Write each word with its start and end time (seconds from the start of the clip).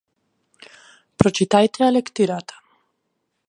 Прочитајте 1.23 1.85
ја 1.85 1.93
лектирата. 1.99 2.61